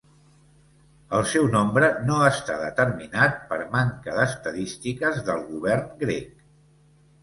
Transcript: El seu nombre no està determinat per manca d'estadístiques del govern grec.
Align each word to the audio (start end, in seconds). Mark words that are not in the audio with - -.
El 1.17 1.27
seu 1.33 1.49
nombre 1.57 1.91
no 2.07 2.17
està 2.31 2.57
determinat 2.63 3.39
per 3.53 3.63
manca 3.77 4.19
d'estadístiques 4.19 5.25
del 5.31 5.49
govern 5.55 5.97
grec. 6.05 6.39